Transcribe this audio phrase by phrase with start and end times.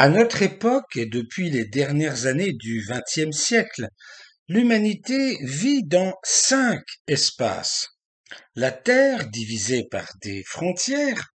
[0.00, 3.86] À notre époque et depuis les dernières années du XXe siècle,
[4.48, 7.86] l'humanité vit dans cinq espaces.
[8.54, 11.26] La Terre divisée par des frontières,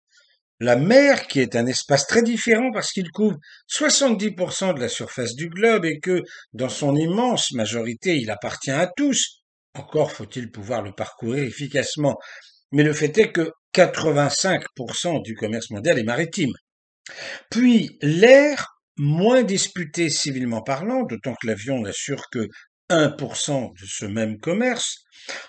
[0.60, 3.38] la mer qui est un espace très différent parce qu'il couvre
[3.72, 8.88] 70% de la surface du globe et que, dans son immense majorité, il appartient à
[8.98, 9.44] tous.
[9.76, 12.18] Encore faut-il pouvoir le parcourir efficacement.
[12.72, 16.54] Mais le fait est que 85% du commerce mondial est maritime.
[17.50, 22.48] Puis l'air, moins disputé civilement parlant, d'autant que l'avion n'assure que
[22.90, 24.98] 1% de ce même commerce.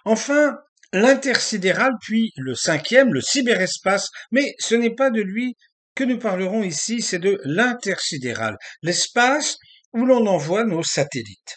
[0.04, 0.56] Enfin,
[0.92, 5.54] l'intersidéral, puis le cinquième, le cyberespace, mais ce n'est pas de lui
[5.94, 9.56] que nous parlerons ici, c'est de l'intersidéral, l'espace
[9.92, 11.56] où l'on envoie nos satellites.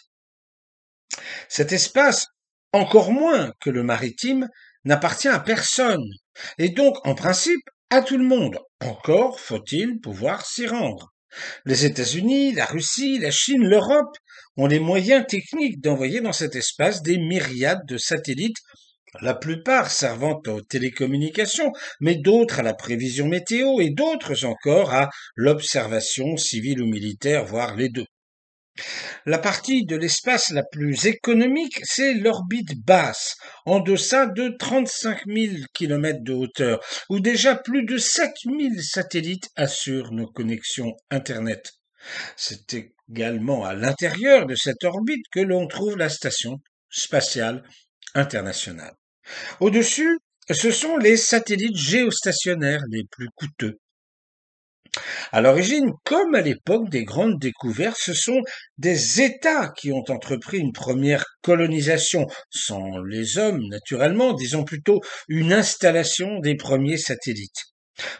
[1.48, 2.26] Cet espace,
[2.72, 4.48] encore moins que le maritime,
[4.84, 6.04] n'appartient à personne,
[6.58, 8.58] et donc en principe à tout le monde.
[8.80, 11.12] Encore faut-il pouvoir s'y rendre.
[11.64, 14.16] Les États-Unis, la Russie, la Chine, l'Europe
[14.56, 18.58] ont les moyens techniques d'envoyer dans cet espace des myriades de satellites,
[19.20, 25.10] la plupart servant aux télécommunications, mais d'autres à la prévision météo et d'autres encore à
[25.34, 28.06] l'observation civile ou militaire, voire les deux.
[29.26, 33.36] La partie de l'espace la plus économique, c'est l'orbite basse,
[33.66, 39.48] en deçà de 35 000 km de hauteur, où déjà plus de 7 000 satellites
[39.56, 41.72] assurent nos connexions Internet.
[42.36, 42.74] C'est
[43.10, 47.62] également à l'intérieur de cette orbite que l'on trouve la station spatiale
[48.14, 48.94] internationale.
[49.60, 50.18] Au-dessus,
[50.50, 53.78] ce sont les satellites géostationnaires les plus coûteux.
[55.32, 58.40] À l'origine, comme à l'époque des grandes découvertes, ce sont
[58.78, 65.52] des États qui ont entrepris une première colonisation, sans les hommes naturellement, disons plutôt une
[65.52, 67.66] installation des premiers satellites.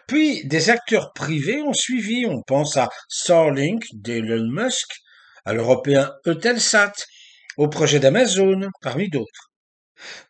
[0.07, 4.91] Puis des acteurs privés ont suivi, on pense à Starlink d'Elon Musk,
[5.45, 6.93] à l'européen Eutelsat,
[7.57, 9.50] au projet d'Amazon, parmi d'autres.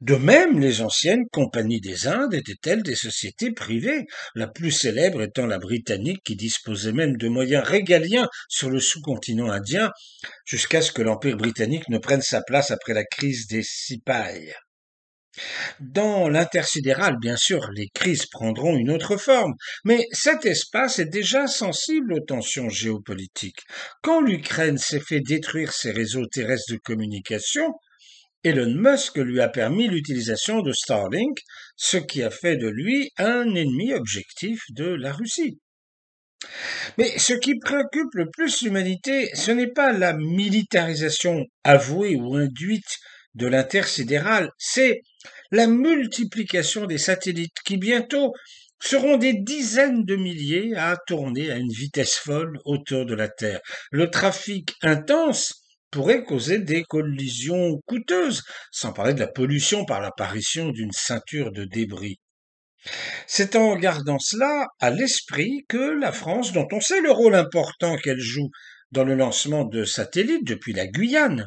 [0.01, 5.47] De même, les anciennes compagnies des Indes étaient-elles des sociétés privées, la plus célèbre étant
[5.47, 9.91] la britannique qui disposait même de moyens régaliens sur le sous-continent indien,
[10.45, 14.55] jusqu'à ce que l'Empire britannique ne prenne sa place après la crise des Sipay.
[15.79, 19.55] Dans l'intersidéral, bien sûr, les crises prendront une autre forme,
[19.85, 23.63] mais cet espace est déjà sensible aux tensions géopolitiques.
[24.03, 27.73] Quand l'Ukraine s'est fait détruire ses réseaux terrestres de communication,
[28.43, 31.39] Elon Musk lui a permis l'utilisation de Starlink,
[31.77, 35.59] ce qui a fait de lui un ennemi objectif de la Russie.
[36.97, 42.99] Mais ce qui préoccupe le plus l'humanité, ce n'est pas la militarisation avouée ou induite
[43.35, 45.03] de l'intersidéral, c'est
[45.51, 48.33] la multiplication des satellites qui bientôt
[48.83, 53.61] seront des dizaines de milliers à tourner à une vitesse folle autour de la Terre.
[53.91, 55.60] Le trafic intense
[55.91, 61.65] pourrait causer des collisions coûteuses, sans parler de la pollution par l'apparition d'une ceinture de
[61.65, 62.19] débris.
[63.27, 67.97] C'est en gardant cela à l'esprit que la France, dont on sait le rôle important
[67.97, 68.51] qu'elle joue
[68.91, 71.47] dans le lancement de satellites depuis la Guyane,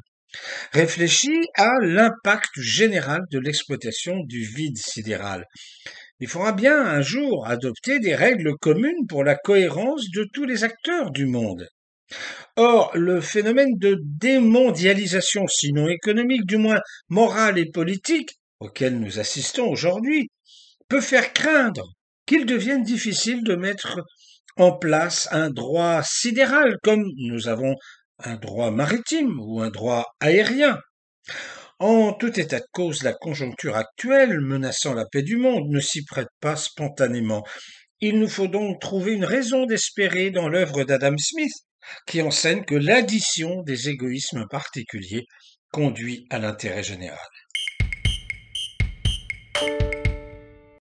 [0.71, 5.45] réfléchit à l'impact général de l'exploitation du vide sidéral.
[6.19, 10.63] Il faudra bien un jour adopter des règles communes pour la cohérence de tous les
[10.63, 11.67] acteurs du monde.
[12.55, 19.67] Or, le phénomène de démondialisation, sinon économique, du moins morale et politique, auquel nous assistons
[19.67, 20.29] aujourd'hui,
[20.87, 21.93] peut faire craindre
[22.25, 24.01] qu'il devienne difficile de mettre
[24.57, 27.75] en place un droit sidéral, comme nous avons
[28.19, 30.77] un droit maritime ou un droit aérien.
[31.79, 36.05] En tout état de cause, la conjoncture actuelle, menaçant la paix du monde, ne s'y
[36.05, 37.43] prête pas spontanément.
[37.99, 41.51] Il nous faut donc trouver une raison d'espérer dans l'œuvre d'Adam Smith,
[42.07, 45.25] qui enseigne que l'addition des égoïsmes particuliers
[45.71, 47.19] conduit à l'intérêt général.